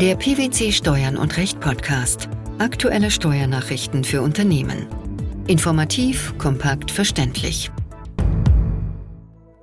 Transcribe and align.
Der 0.00 0.16
PwC 0.16 0.72
Steuern 0.72 1.18
und 1.18 1.36
Recht 1.36 1.60
Podcast. 1.60 2.30
Aktuelle 2.58 3.10
Steuernachrichten 3.10 4.02
für 4.02 4.22
Unternehmen. 4.22 4.86
Informativ, 5.46 6.32
kompakt, 6.38 6.90
verständlich. 6.90 7.70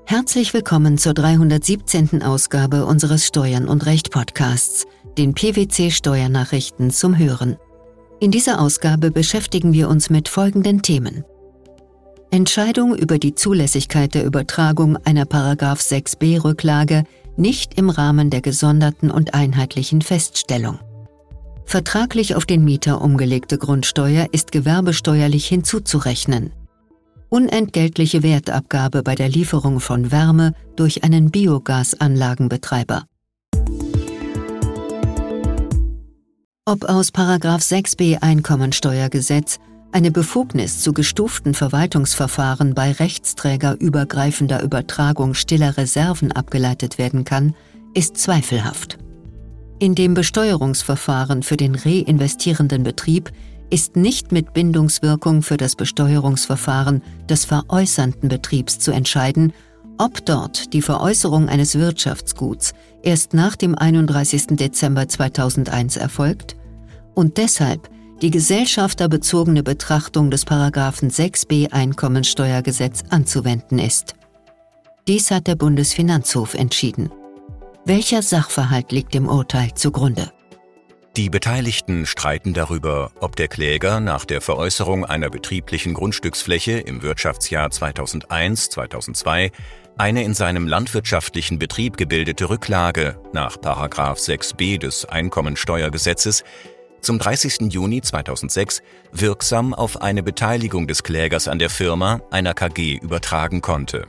Herzlich 0.05 0.53
willkommen 0.53 0.99
zur 0.99 1.15
317. 1.15 2.21
Ausgabe 2.21 2.85
unseres 2.85 3.25
Steuern 3.25 3.67
und 3.67 3.87
Recht 3.87 4.11
Podcasts, 4.11 4.85
den 5.17 5.33
PwC 5.33 5.89
Steuernachrichten 5.89 6.91
zum 6.91 7.17
Hören. 7.17 7.57
In 8.19 8.29
dieser 8.29 8.61
Ausgabe 8.61 9.09
beschäftigen 9.09 9.73
wir 9.73 9.89
uns 9.89 10.11
mit 10.11 10.29
folgenden 10.29 10.83
Themen. 10.83 11.23
Entscheidung 12.29 12.95
über 12.95 13.17
die 13.17 13.33
Zulässigkeit 13.33 14.13
der 14.13 14.23
Übertragung 14.23 14.97
einer 14.97 15.23
6b 15.23 16.43
Rücklage 16.43 17.05
nicht 17.37 17.75
im 17.75 17.89
Rahmen 17.89 18.29
der 18.29 18.41
gesonderten 18.41 19.11
und 19.11 19.33
einheitlichen 19.33 20.01
Feststellung. 20.01 20.79
Vertraglich 21.65 22.35
auf 22.35 22.45
den 22.45 22.63
Mieter 22.63 23.01
umgelegte 23.01 23.57
Grundsteuer 23.57 24.27
ist 24.31 24.51
gewerbesteuerlich 24.51 25.47
hinzuzurechnen. 25.47 26.53
Unentgeltliche 27.29 28.23
Wertabgabe 28.23 29.03
bei 29.03 29.15
der 29.15 29.27
Lieferung 29.27 29.81
von 29.81 30.11
Wärme 30.11 30.53
durch 30.77 31.03
einen 31.03 31.29
Biogasanlagenbetreiber. 31.29 33.03
Ob 36.65 36.83
aus 36.85 37.11
6b 37.11 38.21
Einkommensteuergesetz 38.21 39.59
eine 39.91 40.11
Befugnis 40.11 40.81
zu 40.81 40.93
gestuften 40.93 41.53
Verwaltungsverfahren 41.53 42.73
bei 42.73 42.91
rechtsträgerübergreifender 42.91 44.61
Übertragung 44.61 45.33
stiller 45.33 45.77
Reserven 45.77 46.31
abgeleitet 46.31 46.97
werden 46.97 47.23
kann, 47.23 47.55
ist 47.93 48.17
zweifelhaft. 48.17 48.97
In 49.79 49.95
dem 49.95 50.13
Besteuerungsverfahren 50.13 51.43
für 51.43 51.57
den 51.57 51.75
reinvestierenden 51.75 52.83
Betrieb 52.83 53.31
ist 53.69 53.95
nicht 53.95 54.31
mit 54.31 54.53
Bindungswirkung 54.53 55.41
für 55.41 55.57
das 55.57 55.75
Besteuerungsverfahren 55.75 57.01
des 57.29 57.45
veräußernden 57.45 58.29
Betriebs 58.29 58.79
zu 58.79 58.91
entscheiden, 58.91 59.53
ob 59.97 60.25
dort 60.25 60.73
die 60.73 60.81
Veräußerung 60.81 61.49
eines 61.49 61.75
Wirtschaftsguts 61.75 62.73
erst 63.03 63.33
nach 63.33 63.55
dem 63.55 63.75
31. 63.75 64.47
Dezember 64.51 65.07
2001 65.07 65.97
erfolgt 65.97 66.55
und 67.15 67.37
deshalb 67.37 67.89
die 68.21 68.31
gesellschafterbezogene 68.31 69.63
Betrachtung 69.63 70.31
des 70.31 70.45
Paragraphen 70.45 71.11
6b 71.11 71.71
Einkommensteuergesetz 71.71 73.03
anzuwenden 73.09 73.79
ist. 73.79 74.15
Dies 75.07 75.31
hat 75.31 75.47
der 75.47 75.55
Bundesfinanzhof 75.55 76.53
entschieden. 76.53 77.11
Welcher 77.85 78.21
Sachverhalt 78.21 78.91
liegt 78.91 79.13
dem 79.13 79.27
Urteil 79.27 79.73
zugrunde? 79.75 80.31
Die 81.15 81.29
Beteiligten 81.29 82.05
streiten 82.05 82.53
darüber, 82.53 83.11
ob 83.19 83.35
der 83.35 83.47
Kläger 83.47 83.99
nach 83.99 84.25
der 84.25 84.41
Veräußerung 84.41 85.05
einer 85.05 85.29
betrieblichen 85.29 85.93
Grundstücksfläche 85.93 86.73
im 86.73 87.01
Wirtschaftsjahr 87.01 87.69
2001-2002 87.69 89.51
eine 89.97 90.23
in 90.23 90.35
seinem 90.35 90.67
landwirtschaftlichen 90.67 91.57
Betrieb 91.57 91.97
gebildete 91.97 92.49
Rücklage 92.49 93.19
nach 93.33 93.57
6b 93.57 94.77
des 94.77 95.05
Einkommensteuergesetzes 95.05 96.43
zum 97.01 97.19
30. 97.19 97.71
Juni 97.73 98.01
2006 98.01 98.81
wirksam 99.11 99.73
auf 99.73 100.01
eine 100.01 100.23
Beteiligung 100.23 100.87
des 100.87 101.03
Klägers 101.03 101.47
an 101.47 101.59
der 101.59 101.69
Firma, 101.69 102.21
einer 102.31 102.53
KG, 102.53 102.97
übertragen 102.97 103.61
konnte. 103.61 104.07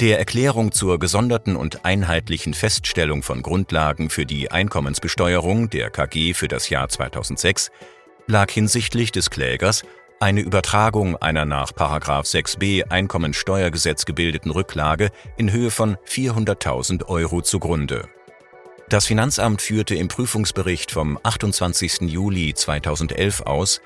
Der 0.00 0.18
Erklärung 0.18 0.72
zur 0.72 0.98
gesonderten 0.98 1.56
und 1.56 1.84
einheitlichen 1.84 2.54
Feststellung 2.54 3.22
von 3.22 3.42
Grundlagen 3.42 4.08
für 4.08 4.24
die 4.24 4.50
Einkommensbesteuerung 4.50 5.68
der 5.68 5.90
KG 5.90 6.32
für 6.32 6.48
das 6.48 6.70
Jahr 6.70 6.88
2006 6.88 7.70
lag 8.26 8.50
hinsichtlich 8.50 9.12
des 9.12 9.28
Klägers 9.28 9.82
eine 10.22 10.40
Übertragung 10.40 11.16
einer 11.16 11.46
nach 11.46 11.72
6b 11.72 12.90
Einkommensteuergesetz 12.90 14.04
gebildeten 14.04 14.50
Rücklage 14.50 15.10
in 15.38 15.50
Höhe 15.50 15.70
von 15.70 15.96
400.000 16.06 17.06
Euro 17.06 17.40
zugrunde. 17.40 18.08
Das 18.90 19.06
Finanzamt 19.06 19.62
führte 19.62 19.94
im 19.94 20.08
Prüfungsbericht 20.08 20.90
vom 20.90 21.16
28. 21.22 22.00
Juli 22.10 22.54
2011 22.54 23.42
aus, 23.42 23.80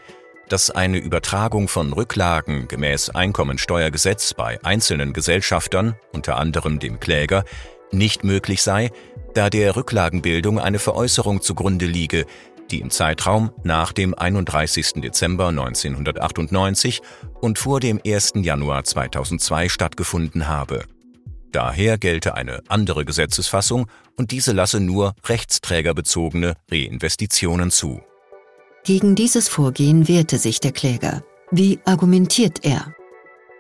dass 0.49 0.71
eine 0.71 0.97
Übertragung 0.97 1.69
von 1.69 1.93
Rücklagen 1.93 2.69
gemäß 2.69 3.11
Einkommensteuergesetz 3.11 4.33
bei 4.33 4.59
einzelnen 4.65 5.13
Gesellschaftern, 5.13 5.95
unter 6.15 6.39
anderem 6.39 6.79
dem 6.79 7.01
Kläger, 7.01 7.45
nicht 7.93 8.25
möglich 8.25 8.63
sei, 8.63 8.93
da 9.35 9.51
der 9.51 9.77
Rücklagenbildung 9.77 10.59
eine 10.59 10.79
Veräußerung 10.79 11.43
zugrunde 11.43 11.85
liege, 11.85 12.25
die 12.71 12.81
im 12.81 12.89
Zeitraum 12.89 13.51
nach 13.63 13.93
dem 13.93 14.15
31. 14.15 15.03
Dezember 15.03 15.49
1998 15.49 17.03
und 17.43 17.59
vor 17.59 17.79
dem 17.79 18.01
1. 18.07 18.33
Januar 18.37 18.85
2002 18.85 19.69
stattgefunden 19.69 20.49
habe. 20.49 20.87
Daher 21.55 21.99
gelte 21.99 22.35
eine 22.35 22.65
andere 22.67 23.05
Gesetzesfassung 23.05 23.87
und 24.17 24.33
diese 24.33 24.51
lasse 24.51 24.81
nur 24.81 25.15
rechtsträgerbezogene 25.25 26.57
Reinvestitionen 26.69 27.71
zu. 27.71 28.03
Gegen 28.83 29.15
dieses 29.15 29.49
Vorgehen 29.49 30.09
wehrte 30.09 30.39
sich 30.39 30.59
der 30.59 30.73
Kläger. 30.73 31.23
Wie 31.53 31.79
argumentiert 31.85 32.65
er? 32.65 32.93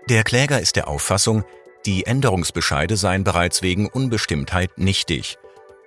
Der 0.08 0.24
Kläger 0.24 0.60
ist 0.60 0.74
der 0.74 0.88
Auffassung, 0.88 1.44
die 1.86 2.04
Änderungsbescheide 2.04 2.96
seien 2.96 3.22
bereits 3.22 3.62
wegen 3.62 3.86
Unbestimmtheit 3.86 4.76
nichtig. 4.76 5.38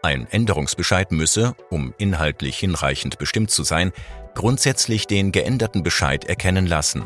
Ein 0.02 0.28
Änderungsbescheid 0.28 1.12
müsse, 1.12 1.56
um 1.70 1.94
inhaltlich 1.98 2.58
hinreichend 2.58 3.18
bestimmt 3.18 3.52
zu 3.52 3.64
sein, 3.64 3.92
grundsätzlich 4.34 5.08
den 5.08 5.34
geänderten 5.34 5.84
Bescheid 5.84 6.24
erkennen 6.24 6.68
lassen. 6.68 7.04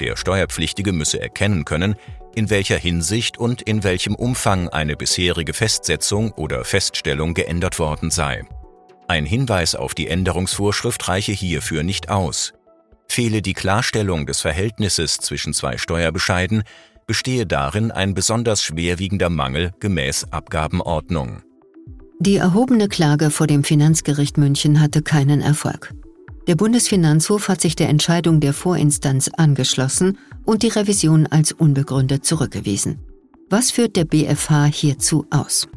Der 0.00 0.16
Steuerpflichtige 0.16 0.92
müsse 0.92 1.18
erkennen 1.18 1.64
können, 1.64 1.96
in 2.34 2.50
welcher 2.50 2.78
Hinsicht 2.78 3.38
und 3.38 3.62
in 3.62 3.84
welchem 3.84 4.14
Umfang 4.14 4.68
eine 4.68 4.96
bisherige 4.96 5.52
Festsetzung 5.52 6.32
oder 6.32 6.64
Feststellung 6.64 7.34
geändert 7.34 7.78
worden 7.78 8.10
sei. 8.10 8.44
Ein 9.08 9.26
Hinweis 9.26 9.74
auf 9.74 9.94
die 9.94 10.08
Änderungsvorschrift 10.08 11.08
reiche 11.08 11.32
hierfür 11.32 11.82
nicht 11.82 12.08
aus. 12.08 12.52
Fehle 13.08 13.42
die 13.42 13.52
Klarstellung 13.52 14.26
des 14.26 14.40
Verhältnisses 14.40 15.18
zwischen 15.18 15.52
zwei 15.52 15.76
Steuerbescheiden, 15.76 16.62
bestehe 17.06 17.46
darin 17.46 17.90
ein 17.90 18.14
besonders 18.14 18.62
schwerwiegender 18.62 19.28
Mangel 19.28 19.72
gemäß 19.80 20.32
Abgabenordnung. 20.32 21.42
Die 22.20 22.36
erhobene 22.36 22.88
Klage 22.88 23.30
vor 23.30 23.46
dem 23.46 23.64
Finanzgericht 23.64 24.38
München 24.38 24.80
hatte 24.80 25.02
keinen 25.02 25.40
Erfolg. 25.40 25.92
Der 26.48 26.56
Bundesfinanzhof 26.56 27.48
hat 27.48 27.60
sich 27.60 27.76
der 27.76 27.88
Entscheidung 27.88 28.40
der 28.40 28.52
Vorinstanz 28.52 29.30
angeschlossen 29.36 30.18
und 30.44 30.64
die 30.64 30.68
Revision 30.68 31.26
als 31.28 31.52
unbegründet 31.52 32.24
zurückgewiesen. 32.24 32.98
Was 33.48 33.70
führt 33.70 33.94
der 33.96 34.04
BFH 34.04 34.66
hierzu 34.66 35.26
aus? 35.30 35.68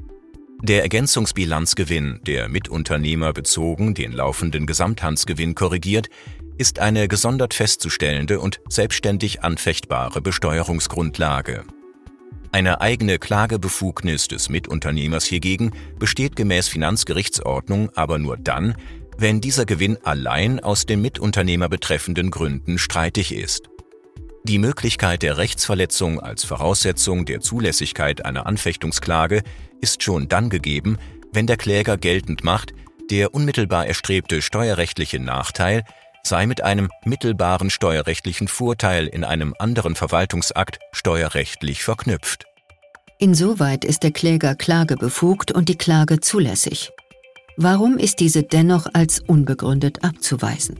Der 0.63 0.81
Ergänzungsbilanzgewinn, 0.81 2.21
der 2.25 2.49
Mitunternehmer 2.49 3.33
bezogen 3.33 3.93
den 3.93 4.11
laufenden 4.11 4.65
Gesamthandsgewinn 4.65 5.53
korrigiert, 5.53 6.07
ist 6.57 6.79
eine 6.79 7.07
gesondert 7.07 7.53
festzustellende 7.53 8.39
und 8.39 8.59
selbstständig 8.67 9.43
anfechtbare 9.43 10.21
Besteuerungsgrundlage. 10.21 11.65
Eine 12.51 12.79
eigene 12.79 13.19
Klagebefugnis 13.19 14.29
des 14.29 14.47
Mitunternehmers 14.47 15.25
hiergegen 15.25 15.71
besteht 15.99 16.37
gemäß 16.37 16.69
Finanzgerichtsordnung 16.69 17.89
aber 17.95 18.17
nur 18.17 18.37
dann, 18.37 18.75
wenn 19.17 19.41
dieser 19.41 19.65
Gewinn 19.65 19.97
allein 20.03 20.59
aus 20.59 20.85
den 20.85 21.01
Mitunternehmer 21.01 21.69
betreffenden 21.69 22.31
Gründen 22.31 22.77
streitig 22.77 23.33
ist. 23.33 23.69
Die 24.43 24.59
Möglichkeit 24.59 25.23
der 25.23 25.37
Rechtsverletzung 25.37 26.19
als 26.19 26.43
Voraussetzung 26.43 27.25
der 27.25 27.41
Zulässigkeit 27.41 28.25
einer 28.25 28.45
Anfechtungsklage 28.45 29.41
ist 29.81 30.03
schon 30.03 30.27
dann 30.27 30.49
gegeben, 30.49 30.97
wenn 31.31 31.47
der 31.47 31.57
Kläger 31.57 31.97
geltend 31.97 32.43
macht, 32.43 32.73
der 33.09 33.33
unmittelbar 33.33 33.88
erstrebte 33.88 34.41
steuerrechtliche 34.41 35.19
Nachteil 35.19 35.83
sei 36.25 36.47
mit 36.47 36.63
einem 36.63 36.89
mittelbaren 37.06 37.69
steuerrechtlichen 37.69 38.47
Vorteil 38.47 39.07
in 39.07 39.23
einem 39.23 39.53
anderen 39.59 39.95
Verwaltungsakt 39.95 40.79
steuerrechtlich 40.91 41.83
verknüpft. 41.83 42.45
Insoweit 43.19 43.85
ist 43.85 44.03
der 44.03 44.11
Kläger 44.11 44.56
klagebefugt 44.56 45.51
und 45.51 45.69
die 45.69 45.77
Klage 45.77 46.19
zulässig. 46.19 46.91
Warum 47.57 47.98
ist 47.98 48.19
diese 48.19 48.44
dennoch 48.44 48.86
als 48.92 49.22
unbegründet 49.22 50.04
abzuweisen? 50.04 50.78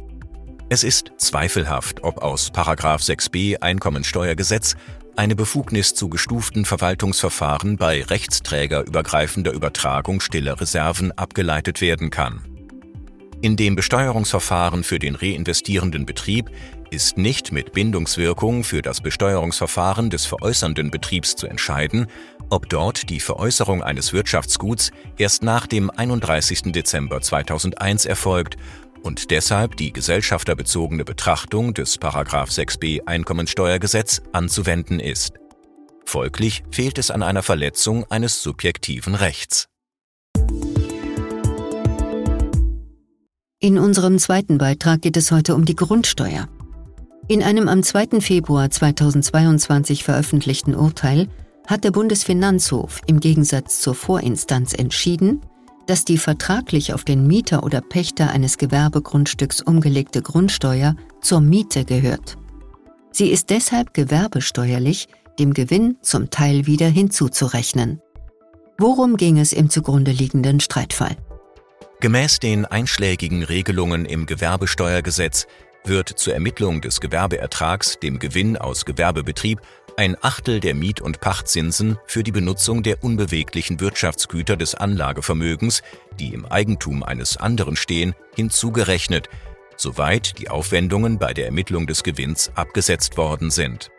Es 0.68 0.84
ist 0.84 1.12
zweifelhaft, 1.18 2.04
ob 2.04 2.18
aus 2.18 2.52
6b 2.52 3.62
Einkommensteuergesetz 3.62 4.76
eine 5.16 5.38
Befugnis 5.38 5.94
zu 5.94 6.10
gestuften 6.10 6.66
Verwaltungsverfahren 6.66 7.78
bei 7.78 8.04
rechtsträgerübergreifender 8.04 9.54
Übertragung 9.54 10.20
stiller 10.20 10.60
Reserven 10.60 11.14
abgeleitet 11.14 11.80
werden 11.80 12.10
kann. 12.10 12.42
In 13.42 13.56
dem 13.56 13.76
Besteuerungsverfahren 13.76 14.84
für 14.84 15.00
den 15.00 15.16
reinvestierenden 15.16 16.06
Betrieb 16.06 16.50
ist 16.90 17.18
nicht 17.18 17.54
mit 17.54 17.72
Bindungswirkung 17.72 18.66
für 18.66 18.82
das 18.82 19.00
Besteuerungsverfahren 19.00 20.10
des 20.10 20.26
veräußernden 20.26 20.92
Betriebs 20.92 21.36
zu 21.36 21.48
entscheiden, 21.48 22.08
ob 22.50 22.70
dort 22.70 23.10
die 23.10 23.20
Veräußerung 23.20 23.84
eines 23.84 24.14
Wirtschaftsguts 24.14 24.92
erst 25.18 25.44
nach 25.44 25.68
dem 25.68 25.90
31. 25.90 26.72
Dezember 26.72 27.22
2001 27.22 28.06
erfolgt 28.06 28.58
und 29.04 29.32
deshalb 29.32 29.78
die 29.78 29.94
gesellschafterbezogene 29.94 31.06
Betrachtung 31.06 31.74
des 31.74 32.00
6b 32.00 33.06
Einkommensteuergesetz 33.06 34.22
anzuwenden 34.32 35.00
ist. 35.00 35.34
Folglich 36.06 36.64
fehlt 36.72 36.98
es 36.98 37.12
an 37.12 37.24
einer 37.24 37.44
Verletzung 37.44 38.06
eines 38.10 38.42
subjektiven 38.42 39.16
Rechts. 39.16 39.68
In 43.60 43.80
unserem 43.80 44.20
zweiten 44.20 44.58
Beitrag 44.58 45.02
geht 45.02 45.18
es 45.18 45.32
heute 45.32 45.56
um 45.56 45.66
die 45.66 45.76
Grundsteuer. 45.76 46.48
In 47.28 47.42
einem 47.42 47.68
am 47.68 47.82
2. 47.82 48.22
Februar 48.22 48.70
2022 48.70 50.04
veröffentlichten 50.04 50.76
Urteil 50.76 51.28
hat 51.68 51.84
der 51.84 51.92
Bundesfinanzhof 51.92 53.02
im 53.08 53.20
Gegensatz 53.20 53.80
zur 53.80 53.96
Vorinstanz 53.96 54.74
entschieden, 54.74 55.42
dass 55.88 56.06
die 56.06 56.18
vertraglich 56.18 56.94
auf 56.94 57.04
den 57.04 57.28
Mieter 57.28 57.64
oder 57.64 57.82
Pächter 57.82 58.30
eines 58.30 58.58
Gewerbegrundstücks 58.58 59.62
umgelegte 59.62 60.22
Grundsteuer 60.22 60.96
zur 61.22 61.42
Miete 61.42 61.86
gehört. 61.86 62.38
Sie 63.12 63.30
ist 63.30 63.50
deshalb 63.50 63.94
gewerbesteuerlich 63.94 65.08
dem 65.40 65.54
Gewinn 65.54 65.98
zum 66.02 66.30
Teil 66.30 66.66
wieder 66.66 66.88
hinzuzurechnen. 66.88 68.02
Worum 68.78 69.16
ging 69.16 69.40
es 69.40 69.54
im 69.54 69.70
zugrunde 69.70 70.12
liegenden 70.12 70.60
Streitfall? 70.60 71.16
Gemäß 72.02 72.40
den 72.40 72.66
einschlägigen 72.66 73.44
Regelungen 73.44 74.06
im 74.06 74.26
Gewerbesteuergesetz 74.26 75.48
wird 75.86 76.10
zur 76.10 76.34
Ermittlung 76.34 76.82
des 76.82 77.00
Gewerbeertrags 77.00 78.00
dem 78.00 78.20
Gewinn 78.20 78.58
aus 78.58 78.86
Gewerbebetrieb 78.86 79.62
ein 79.98 80.18
Achtel 80.22 80.60
der 80.60 80.76
Miet- 80.76 81.02
und 81.02 81.22
Pachtzinsen 81.22 81.98
für 82.06 82.24
die 82.24 82.32
Benutzung 82.32 82.84
der 82.84 83.04
unbeweglichen 83.04 83.80
Wirtschaftsgüter 83.80 84.58
des 84.58 84.76
Anlagevermögens, 84.76 85.84
die 86.20 86.34
im 86.34 86.46
Eigentum 86.46 87.04
eines 87.04 87.38
anderen 87.38 87.76
stehen, 87.76 88.14
hinzugerechnet, 88.36 89.30
soweit 89.78 90.38
die 90.40 90.50
Aufwendungen 90.50 91.18
bei 91.18 91.34
der 91.34 91.46
Ermittlung 91.46 91.88
des 91.88 92.04
Gewinns 92.04 92.52
abgesetzt 92.56 93.18
worden 93.18 93.52
sind. 93.52 93.92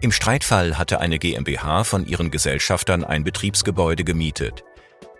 Im 0.00 0.12
Streitfall 0.12 0.78
hatte 0.78 1.00
eine 1.00 1.18
GmbH 1.18 1.84
von 1.84 2.06
ihren 2.06 2.30
Gesellschaftern 2.30 3.04
ein 3.04 3.24
Betriebsgebäude 3.24 4.04
gemietet. 4.04 4.64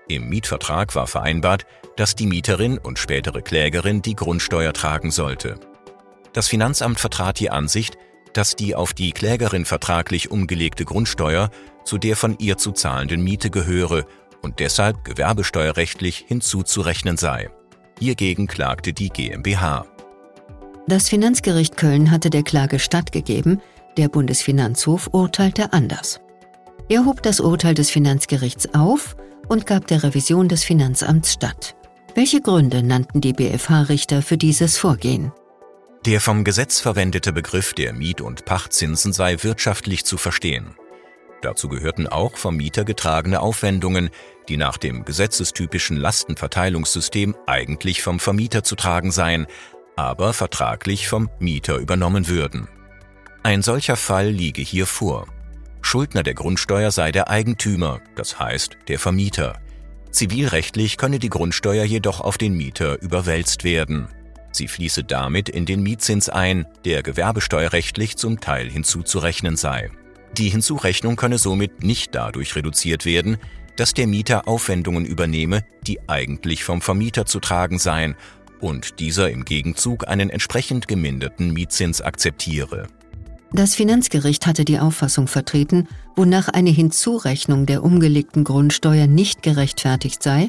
Im 0.09 0.29
Mietvertrag 0.29 0.95
war 0.95 1.07
vereinbart, 1.07 1.67
dass 1.97 2.17
die 2.17 2.27
Mieterin 2.27 2.79
und 2.79 2.99
spätere 2.99 3.43
Klägerin 3.43 4.03
die 4.03 4.17
Grundsteuer 4.17 4.73
tragen 4.73 5.11
sollte. 5.11 5.61
Das 6.33 6.49
Finanzamt 6.49 6.99
vertrat 6.99 7.39
die 7.39 7.51
Ansicht, 7.51 7.97
dass 8.33 8.57
die 8.57 8.75
auf 8.75 8.93
die 8.93 9.13
Klägerin 9.13 9.65
vertraglich 9.65 10.31
umgelegte 10.31 10.85
Grundsteuer 10.85 11.51
zu 11.85 11.99
der 11.99 12.17
von 12.17 12.37
ihr 12.39 12.59
zu 12.59 12.73
zahlenden 12.73 13.23
Miete 13.23 13.51
gehöre 13.51 14.05
und 14.43 14.59
deshalb 14.59 15.05
gewerbesteuerrechtlich 15.05 16.25
hinzuzurechnen 16.27 17.17
sei. 17.17 17.51
Hiergegen 17.99 18.47
klagte 18.47 18.93
die 18.93 19.09
GmbH. 19.09 19.87
Das 20.89 21.09
Finanzgericht 21.09 21.77
Köln 21.77 22.11
hatte 22.11 22.31
der 22.31 22.43
Klage 22.43 22.79
stattgegeben, 22.79 23.61
der 23.97 24.09
Bundesfinanzhof 24.09 25.11
urteilte 25.13 25.73
anders. 25.73 26.21
Er 26.89 27.05
hob 27.05 27.23
das 27.23 27.41
Urteil 27.41 27.75
des 27.75 27.91
Finanzgerichts 27.91 28.75
auf 28.75 29.17
und 29.49 29.67
gab 29.67 29.87
der 29.87 30.03
Revision 30.03 30.49
des 30.49 30.65
Finanzamts 30.65 31.33
statt. 31.33 31.77
Welche 32.15 32.41
Gründe 32.41 32.83
nannten 32.83 33.21
die 33.21 33.33
BFH-Richter 33.33 34.23
für 34.23 34.37
dieses 34.37 34.77
Vorgehen? 34.77 35.33
Der 36.05 36.21
vom 36.21 36.43
Gesetz 36.43 36.81
verwendete 36.81 37.33
Begriff 37.33 37.75
der 37.75 37.93
Miet- 37.93 38.21
und 38.21 38.45
Pachtzinsen 38.45 39.13
sei 39.13 39.37
wirtschaftlich 39.43 40.05
zu 40.05 40.19
verstehen. 40.19 40.75
Dazu 41.43 41.69
gehörten 41.69 42.09
auch 42.09 42.37
vom 42.37 42.57
Mieter 42.57 42.85
getragene 42.85 43.39
Aufwendungen, 43.39 44.11
die 44.49 44.57
nach 44.57 44.79
dem 44.79 45.05
gesetzestypischen 45.05 45.97
Lastenverteilungssystem 45.97 47.37
eigentlich 47.47 48.03
vom 48.03 48.19
Vermieter 48.19 48.65
zu 48.65 48.75
tragen 48.75 49.13
seien, 49.13 49.47
aber 49.95 50.33
vertraglich 50.33 51.07
vom 51.07 51.31
Mieter 51.39 51.77
übernommen 51.77 52.27
würden. 52.27 52.67
Ein 53.45 53.63
solcher 53.63 53.97
Fall 53.97 54.29
liege 54.29 54.63
hier 54.63 54.87
vor. 54.87 55.29
Schuldner 55.83 56.25
der 56.25 56.35
Grundsteuer 56.35 56.91
sei 56.91 57.13
der 57.13 57.31
Eigentümer, 57.31 58.01
das 58.17 58.41
heißt 58.41 58.77
der 58.89 58.99
Vermieter. 58.99 59.61
Zivilrechtlich 60.11 60.97
könne 60.97 61.21
die 61.21 61.31
Grundsteuer 61.31 61.85
jedoch 61.85 62.21
auf 62.21 62.39
den 62.39 62.55
Mieter 62.55 63.01
überwälzt 63.01 63.63
werden. 63.63 64.09
Sie 64.53 64.69
fließe 64.69 65.05
damit 65.05 65.49
in 65.49 65.67
den 65.67 65.83
Mietzins 65.83 66.29
ein, 66.29 66.67
der 66.85 67.03
gewerbesteuerrechtlich 67.03 68.17
zum 68.17 68.41
Teil 68.41 68.71
hinzuzurechnen 68.71 69.57
sei. 69.57 69.91
Die 70.37 70.49
Hinzurechnung 70.49 71.17
könne 71.17 71.39
somit 71.39 71.83
nicht 71.83 72.15
dadurch 72.15 72.55
reduziert 72.55 73.05
werden, 73.05 73.39
dass 73.77 73.95
der 73.95 74.07
Mieter 74.07 74.47
Aufwendungen 74.47 75.05
übernehme, 75.05 75.65
die 75.87 75.99
eigentlich 76.09 76.65
vom 76.65 76.83
Vermieter 76.83 77.27
zu 77.27 77.41
tragen 77.41 77.79
seien 77.79 78.15
und 78.61 79.01
dieser 79.01 79.31
im 79.31 79.45
Gegenzug 79.45 80.07
einen 80.07 80.31
entsprechend 80.31 80.89
geminderten 80.89 81.53
Mietzins 81.53 82.01
akzeptiere. 82.01 82.87
Das 83.53 83.75
Finanzgericht 83.75 84.47
hatte 84.47 84.65
die 84.65 84.79
Auffassung 84.79 85.27
vertreten, 85.27 85.87
wonach 86.17 86.49
eine 86.49 86.71
Hinzurechnung 86.71 87.67
der 87.67 87.83
umgelegten 87.83 88.45
Grundsteuer 88.45 89.07
nicht 89.07 89.43
gerechtfertigt 89.43 90.23
sei, 90.23 90.49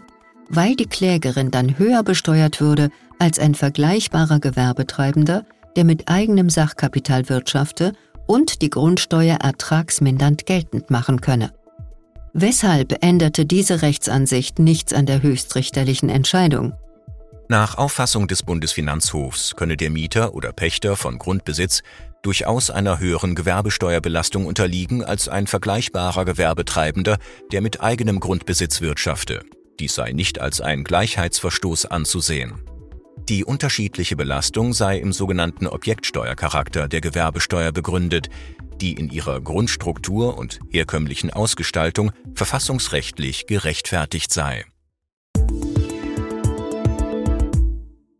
weil 0.55 0.75
die 0.75 0.87
Klägerin 0.87 1.51
dann 1.51 1.77
höher 1.77 2.03
besteuert 2.03 2.61
würde 2.61 2.89
als 3.19 3.39
ein 3.39 3.55
vergleichbarer 3.55 4.39
Gewerbetreibender, 4.39 5.45
der 5.75 5.83
mit 5.83 6.09
eigenem 6.09 6.49
Sachkapital 6.49 7.29
wirtschafte 7.29 7.93
und 8.27 8.61
die 8.61 8.69
Grundsteuer 8.69 9.37
ertragsmindernd 9.37 10.45
geltend 10.45 10.91
machen 10.91 11.21
könne. 11.21 11.51
Weshalb 12.33 13.03
änderte 13.03 13.45
diese 13.45 13.81
Rechtsansicht 13.81 14.59
nichts 14.59 14.93
an 14.93 15.05
der 15.05 15.21
höchstrichterlichen 15.21 16.09
Entscheidung? 16.09 16.73
Nach 17.49 17.77
Auffassung 17.77 18.27
des 18.27 18.43
Bundesfinanzhofs 18.43 19.55
könne 19.55 19.77
der 19.77 19.89
Mieter 19.89 20.33
oder 20.33 20.51
Pächter 20.51 20.95
von 20.95 21.19
Grundbesitz 21.19 21.83
durchaus 22.23 22.69
einer 22.69 22.99
höheren 22.99 23.35
Gewerbesteuerbelastung 23.35 24.45
unterliegen 24.45 25.03
als 25.03 25.27
ein 25.27 25.45
vergleichbarer 25.45 26.25
Gewerbetreibender, 26.25 27.17
der 27.51 27.61
mit 27.61 27.81
eigenem 27.81 28.19
Grundbesitz 28.19 28.81
wirtschafte. 28.81 29.41
Dies 29.79 29.95
sei 29.95 30.11
nicht 30.11 30.39
als 30.39 30.61
ein 30.61 30.83
Gleichheitsverstoß 30.83 31.85
anzusehen. 31.87 32.61
Die 33.29 33.45
unterschiedliche 33.45 34.15
Belastung 34.15 34.73
sei 34.73 34.97
im 34.97 35.13
sogenannten 35.13 35.67
Objektsteuercharakter 35.67 36.87
der 36.87 36.99
Gewerbesteuer 36.99 37.71
begründet, 37.71 38.29
die 38.81 38.93
in 38.93 39.09
ihrer 39.09 39.39
Grundstruktur 39.39 40.37
und 40.37 40.59
herkömmlichen 40.69 41.31
Ausgestaltung 41.31 42.11
verfassungsrechtlich 42.35 43.45
gerechtfertigt 43.47 44.33
sei. 44.33 44.65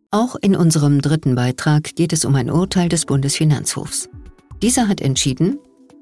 Auch 0.09 0.35
in 0.35 0.55
unserem 0.55 1.01
dritten 1.01 1.35
Beitrag 1.35 1.95
geht 1.95 2.13
es 2.13 2.23
um 2.23 2.35
ein 2.35 2.49
Urteil 2.49 2.87
des 2.87 3.05
Bundesfinanzhofs. 3.05 4.09
Dieser 4.61 4.87
hat 4.87 5.01
entschieden, 5.01 5.59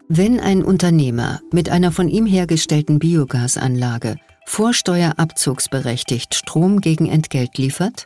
wenn 0.10 0.40
ein 0.40 0.64
Unternehmer 0.64 1.40
mit 1.52 1.70
einer 1.70 1.92
von 1.92 2.10
ihm 2.10 2.26
hergestellten 2.26 3.00
Biogasanlage 3.00 4.18
vorsteuerabzugsberechtigt 4.46 6.36
Strom 6.36 6.82
gegen 6.82 7.08
Entgelt 7.08 7.58
liefert, 7.58 8.06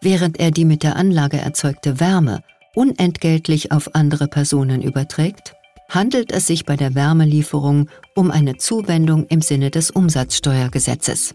während 0.00 0.38
er 0.38 0.50
die 0.50 0.64
mit 0.64 0.82
der 0.82 0.96
Anlage 0.96 1.38
erzeugte 1.38 2.00
Wärme 2.00 2.42
unentgeltlich 2.74 3.72
auf 3.72 3.94
andere 3.94 4.28
Personen 4.28 4.82
überträgt, 4.82 5.54
handelt 5.88 6.32
es 6.32 6.46
sich 6.46 6.64
bei 6.64 6.76
der 6.76 6.94
Wärmelieferung 6.94 7.88
um 8.14 8.30
eine 8.30 8.56
Zuwendung 8.56 9.26
im 9.26 9.42
Sinne 9.42 9.70
des 9.70 9.90
Umsatzsteuergesetzes. 9.90 11.34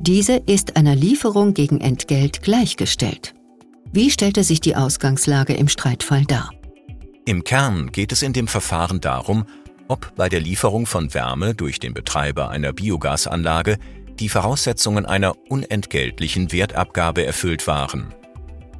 Diese 0.00 0.34
ist 0.34 0.76
einer 0.76 0.94
Lieferung 0.94 1.54
gegen 1.54 1.80
Entgelt 1.80 2.42
gleichgestellt. 2.42 3.34
Wie 3.92 4.10
stellte 4.10 4.44
sich 4.44 4.60
die 4.60 4.76
Ausgangslage 4.76 5.54
im 5.54 5.68
Streitfall 5.68 6.24
dar? 6.24 6.50
Im 7.26 7.44
Kern 7.44 7.90
geht 7.92 8.12
es 8.12 8.22
in 8.22 8.32
dem 8.34 8.48
Verfahren 8.48 9.00
darum, 9.00 9.46
ob 9.88 10.14
bei 10.16 10.28
der 10.28 10.40
Lieferung 10.40 10.86
von 10.86 11.12
Wärme 11.14 11.54
durch 11.54 11.80
den 11.80 11.94
Betreiber 11.94 12.50
einer 12.50 12.72
Biogasanlage 12.72 13.78
die 14.18 14.28
Voraussetzungen 14.28 15.06
einer 15.06 15.34
unentgeltlichen 15.48 16.52
Wertabgabe 16.52 17.24
erfüllt 17.24 17.66
waren. 17.66 18.14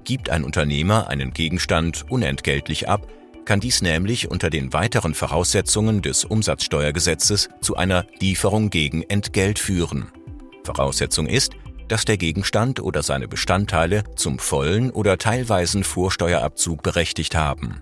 Gibt 0.04 0.30
ein 0.30 0.44
Unternehmer 0.44 1.08
einen 1.08 1.32
Gegenstand 1.32 2.04
unentgeltlich 2.10 2.88
ab, 2.88 3.06
kann 3.44 3.60
dies 3.60 3.82
nämlich 3.82 4.30
unter 4.30 4.50
den 4.50 4.72
weiteren 4.72 5.14
Voraussetzungen 5.14 6.02
des 6.02 6.24
Umsatzsteuergesetzes 6.24 7.48
zu 7.60 7.76
einer 7.76 8.06
Lieferung 8.20 8.70
gegen 8.70 9.02
Entgelt 9.02 9.58
führen. 9.58 10.10
Voraussetzung 10.64 11.26
ist, 11.26 11.52
dass 11.88 12.04
der 12.04 12.16
Gegenstand 12.16 12.80
oder 12.80 13.02
seine 13.02 13.28
Bestandteile 13.28 14.04
zum 14.16 14.38
vollen 14.38 14.90
oder 14.90 15.18
teilweisen 15.18 15.84
Vorsteuerabzug 15.84 16.82
berechtigt 16.82 17.34
haben. 17.34 17.80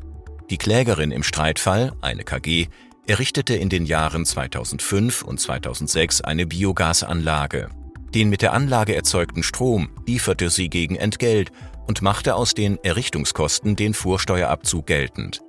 Die 0.50 0.58
Klägerin 0.58 1.12
im 1.12 1.22
Streitfall, 1.22 1.92
eine 2.00 2.24
KG, 2.24 2.66
errichtete 3.06 3.54
in 3.54 3.68
den 3.68 3.86
Jahren 3.86 4.24
2005 4.24 5.22
und 5.22 5.40
2006 5.40 6.20
eine 6.20 6.46
Biogasanlage. 6.46 7.68
Den 8.14 8.28
mit 8.28 8.42
der 8.42 8.52
Anlage 8.52 8.94
erzeugten 8.94 9.42
Strom 9.42 9.88
lieferte 10.06 10.50
sie 10.50 10.68
gegen 10.68 10.96
Entgelt 10.96 11.50
und 11.86 12.02
machte 12.02 12.34
aus 12.34 12.54
den 12.54 12.78
Errichtungskosten 12.82 13.76
den 13.76 13.94
Vorsteuerabzug 13.94 14.86
geltend. 14.86 15.40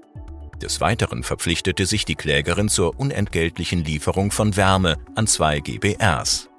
Des 0.61 0.79
Weiteren 0.79 1.23
verpflichtete 1.23 1.85
sich 1.85 2.05
die 2.05 2.15
Klägerin 2.15 2.69
zur 2.69 2.97
unentgeltlichen 2.99 3.83
Lieferung 3.83 4.31
von 4.31 4.55
Wärme 4.55 4.95
an 5.15 5.27
zwei 5.27 5.59
GBRs. 5.59 6.49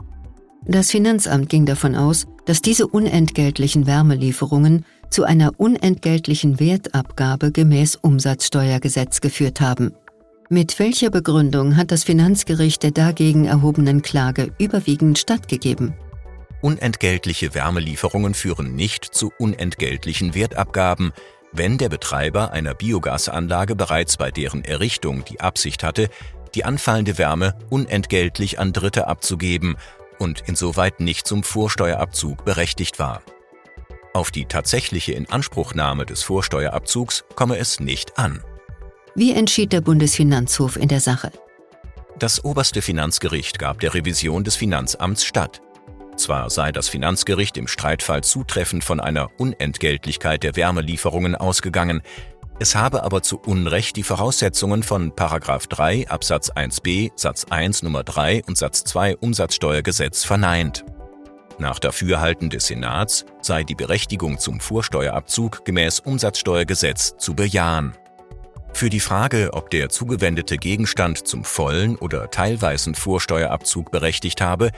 Das 0.67 0.91
Finanzamt 0.91 1.49
ging 1.49 1.67
davon 1.67 1.95
aus, 1.95 2.27
dass 2.47 2.63
diese 2.63 2.87
unentgeltlichen 2.87 3.87
Wärmelieferungen 3.87 4.85
zu 5.11 5.25
einer 5.25 5.53
unentgeltlichen 5.59 6.61
Wertabgabe 6.61 7.53
gemäß 7.53 7.97
Umsatzsteuergesetz 7.97 9.21
geführt 9.21 9.61
haben. 9.61 9.95
Mit 10.55 10.79
welcher 10.79 11.11
Begründung 11.11 11.77
hat 11.77 11.91
das 11.91 12.05
Finanzgericht 12.05 12.85
der 12.85 12.93
dagegen 12.93 13.45
erhobenen 13.45 14.03
Klage 14.03 14.53
überwiegend 14.61 15.19
stattgegeben? 15.19 15.95
Unentgeltliche 16.63 17.57
Wärmelieferungen 17.57 18.35
führen 18.35 18.77
nicht 18.77 19.05
zu 19.05 19.33
unentgeltlichen 19.37 20.37
Wertabgaben, 20.37 21.11
wenn 21.51 21.77
der 21.77 21.89
Betreiber 21.89 22.53
einer 22.53 22.73
Biogasanlage 22.73 23.75
bereits 23.75 24.17
bei 24.17 24.31
deren 24.31 24.63
Errichtung 24.63 25.25
die 25.25 25.41
Absicht 25.41 25.83
hatte, 25.83 26.09
die 26.55 26.65
anfallende 26.65 27.19
Wärme 27.19 27.57
unentgeltlich 27.69 28.61
an 28.61 28.73
Dritte 28.73 29.09
abzugeben 29.09 29.75
und 30.21 30.45
insoweit 30.47 31.01
nicht 31.01 31.27
zum 31.27 31.43
Vorsteuerabzug 31.43 32.45
berechtigt 32.45 33.01
war. 33.01 33.23
Auf 34.13 34.31
die 34.31 34.45
tatsächliche 34.45 35.15
Inanspruchnahme 35.15 36.07
des 36.07 36.23
Vorsteuerabzugs 36.23 37.25
komme 37.35 37.59
es 37.59 37.81
nicht 37.81 38.21
an. 38.21 38.41
Wie 39.17 39.33
entschied 39.33 39.73
der 39.73 39.81
Bundesfinanzhof 39.81 40.77
in 40.77 40.89
der 40.89 41.01
Sache? 41.01 41.31
Das 42.19 42.45
oberste 42.45 42.83
Finanzgericht 42.83 43.61
gab 43.61 43.79
der 43.79 43.95
Revision 43.95 44.43
des 44.43 44.57
Finanzamts 44.57 45.25
statt. 45.25 45.61
Zwar 46.17 46.51
sei 46.51 46.73
das 46.73 46.89
Finanzgericht 46.89 47.57
im 47.57 47.69
Streitfall 47.69 48.23
zutreffend 48.23 48.83
von 48.83 48.99
einer 49.01 49.31
Unentgeltlichkeit 49.39 50.43
der 50.43 50.57
Wärmelieferungen 50.57 51.37
ausgegangen, 51.37 52.03
es 52.61 52.77
habe 52.77 53.03
aber 53.03 53.23
zu 53.23 53.39
Unrecht 53.39 53.97
die 53.97 54.05
Voraussetzungen 54.05 54.85
von 54.85 55.13
3 55.17 56.09
Absatz 56.09 56.53
1b 56.53 57.11
Satz 57.17 57.47
1 57.51 57.83
Nummer 57.83 58.05
3 58.05 58.45
und 58.47 58.57
Satz 58.57 58.85
2 58.85 59.17
Umsatzsteuergesetz 59.17 60.23
verneint. 60.23 60.85
Nach 61.59 61.81
Dafürhalten 61.81 62.51
des 62.51 62.69
Senats 62.69 63.25
sei 63.43 63.65
die 63.65 63.75
Berechtigung 63.75 64.39
zum 64.39 64.61
Vorsteuerabzug 64.61 65.65
gemäß 65.65 65.99
Umsatzsteuergesetz 66.01 67.17
zu 67.19 67.35
bejahen. 67.35 67.97
Für 68.75 68.91
die 68.91 69.01
Frage, 69.01 69.51
ob 69.53 69.71
der 69.71 69.89
zugewendete 69.89 70.57
Gegenstand 70.59 71.29
zum 71.29 71.45
vollen 71.45 71.95
oder 71.95 72.33
teilweisen 72.33 72.97
Vorsteuerabzug 72.97 73.93
berechtigt 73.93 74.41
habe, 74.41 74.73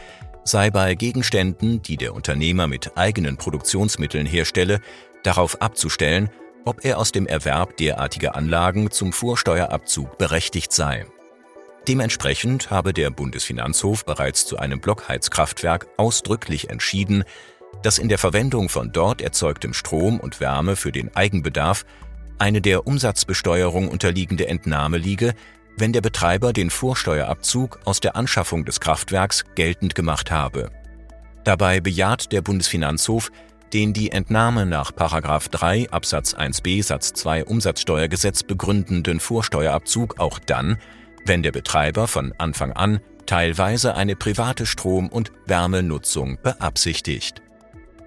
sei 0.45 0.71
bei 0.71 0.95
Gegenständen, 0.95 1.81
die 1.81 1.97
der 1.97 2.15
Unternehmer 2.15 2.67
mit 2.67 2.99
eigenen 2.99 3.39
Produktionsmitteln 3.39 4.27
herstelle, 4.27 4.81
darauf 5.23 5.63
abzustellen, 5.63 6.29
ob 6.67 6.85
er 6.85 6.99
aus 6.99 7.11
dem 7.11 7.27
Erwerb 7.27 7.79
derartiger 7.79 8.37
Anlagen 8.37 8.91
zum 8.91 9.15
Vorsteuerabzug 9.15 10.19
berechtigt 10.19 10.73
sei. 10.73 11.07
Dementsprechend 11.89 12.71
habe 12.71 12.93
der 12.93 13.11
Bundesfinanzhof 13.11 14.05
bereits 14.05 14.45
zu 14.45 14.59
einem 14.59 14.81
Blockheizkraftwerk 14.81 15.87
ausdrücklich 15.97 16.69
entschieden, 16.69 17.25
dass 17.83 17.99
in 17.99 18.09
der 18.09 18.19
Verwendung 18.19 18.69
von 18.69 18.93
dort 18.93 19.23
erzeugtem 19.23 19.73
Strom 19.73 20.21
und 20.21 20.39
Wärme 20.39 20.77
für 20.77 20.93
den 20.93 21.15
Eigenbedarf 21.17 21.87
eine 22.39 22.61
der 22.61 22.87
Umsatzbesteuerung 22.87 23.89
unterliegende 23.89 24.49
Entnahme 24.49 24.99
liege, 24.99 25.35
wenn 25.79 25.93
der 25.93 26.01
Betreiber 26.01 26.53
den 26.53 26.71
Vorsteuerabzug 26.71 27.81
aus 27.85 28.01
der 28.01 28.17
Anschaffung 28.17 28.65
des 28.65 28.81
Kraftwerks 28.81 29.45
geltend 29.55 29.95
gemacht 29.95 30.31
habe. 30.31 30.71
Dabei 31.45 31.81
bejaht 31.81 32.33
der 32.33 32.43
Bundesfinanzhof 32.43 33.31
den 33.73 33.93
die 33.93 34.13
Entnahme 34.13 34.65
nach 34.65 34.93
3 34.93 35.91
Absatz 35.91 36.35
1b 36.35 36.83
Satz 36.83 37.13
2 37.15 37.45
Umsatzsteuergesetz 37.45 38.43
begründenden 38.43 39.21
Vorsteuerabzug 39.21 40.21
auch 40.21 40.39
dann, 40.39 40.79
wenn 41.25 41.43
der 41.43 41.53
Betreiber 41.53 42.07
von 42.07 42.33
Anfang 42.39 42.73
an 42.73 43.01
teilweise 43.27 43.97
eine 43.97 44.15
private 44.15 44.67
Strom- 44.67 45.09
und 45.09 45.33
Wärmenutzung 45.47 46.39
beabsichtigt. 46.43 47.43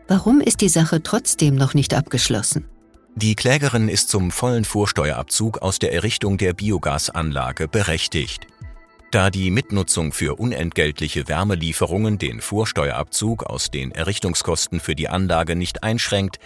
Warum 0.07 0.41
ist 0.41 0.62
die 0.62 0.69
Sache 0.69 1.03
trotzdem 1.03 1.55
noch 1.55 1.74
nicht 1.74 1.93
abgeschlossen? 1.93 2.65
Die 3.15 3.35
Klägerin 3.35 3.89
ist 3.89 4.09
zum 4.09 4.31
vollen 4.31 4.65
Vorsteuerabzug 4.65 5.61
aus 5.61 5.79
der 5.79 5.93
Errichtung 5.93 6.37
der 6.37 6.53
Biogasanlage 6.53 7.67
berechtigt. 7.67 8.47
Da 9.11 9.31
die 9.31 9.49
Mitnutzung 9.49 10.13
für 10.13 10.39
unentgeltliche 10.39 11.27
Wärmelieferungen 11.27 12.19
den 12.19 12.41
Vorsteuerabzug 12.41 13.43
aus 13.43 13.71
den 13.71 13.91
Errichtungskosten 13.91 14.79
für 14.79 14.95
die 14.95 15.09
Anlage 15.09 15.55
nicht 15.55 15.83
einschränkt, 15.83 16.37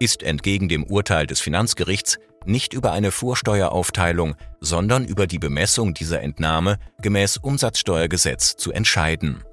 ist 0.00 0.22
entgegen 0.22 0.68
dem 0.68 0.84
Urteil 0.84 1.26
des 1.26 1.40
Finanzgerichts 1.40 2.18
nicht 2.44 2.72
über 2.72 2.92
eine 2.92 3.10
Vorsteueraufteilung, 3.10 4.34
sondern 4.60 5.04
über 5.04 5.26
die 5.26 5.38
Bemessung 5.38 5.94
dieser 5.94 6.22
Entnahme 6.22 6.78
gemäß 7.00 7.36
Umsatzsteuergesetz 7.36 8.56
zu 8.56 8.72
entscheiden. 8.72 9.44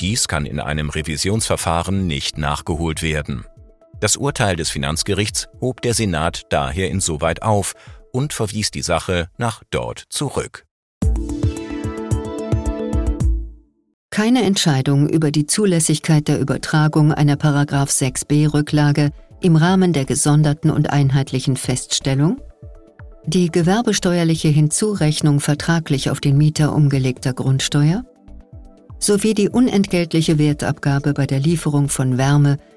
Dies 0.00 0.28
kann 0.28 0.46
in 0.46 0.60
einem 0.60 0.90
Revisionsverfahren 0.90 2.06
nicht 2.06 2.38
nachgeholt 2.38 3.02
werden. 3.02 3.44
Das 4.00 4.16
Urteil 4.16 4.56
des 4.56 4.70
Finanzgerichts 4.70 5.48
hob 5.60 5.80
der 5.82 5.94
Senat 5.94 6.42
daher 6.50 6.90
insoweit 6.90 7.42
auf 7.42 7.74
und 8.12 8.32
verwies 8.32 8.70
die 8.70 8.82
Sache 8.82 9.28
nach 9.38 9.62
dort 9.70 10.04
zurück. 10.08 10.64
Keine 14.10 14.42
Entscheidung 14.42 15.08
über 15.08 15.32
die 15.32 15.46
Zulässigkeit 15.46 16.28
der 16.28 16.38
Übertragung 16.38 17.12
einer 17.12 17.36
6b 17.36 18.54
Rücklage 18.54 19.10
im 19.40 19.56
Rahmen 19.56 19.92
der 19.92 20.04
gesonderten 20.04 20.70
und 20.70 20.90
einheitlichen 20.90 21.56
Feststellung, 21.56 22.40
die 23.26 23.50
gewerbesteuerliche 23.50 24.48
Hinzurechnung 24.48 25.40
vertraglich 25.40 26.10
auf 26.10 26.20
den 26.20 26.36
Mieter 26.38 26.74
umgelegter 26.74 27.32
Grundsteuer 27.32 28.04
sowie 28.98 29.34
die 29.34 29.48
unentgeltliche 29.48 30.38
Wertabgabe 30.38 31.12
bei 31.12 31.26
der 31.26 31.40
Lieferung 31.40 31.88
von 31.88 32.16
Wärme 32.16 32.58